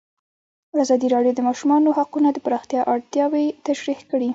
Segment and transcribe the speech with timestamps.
[0.83, 4.29] ازادي راډیو د د ماشومانو حقونه د پراختیا اړتیاوې تشریح کړي.